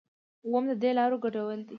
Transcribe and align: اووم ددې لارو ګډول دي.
اووم 0.45 0.63
ددې 0.71 0.91
لارو 0.97 1.17
ګډول 1.25 1.59
دي. 1.67 1.67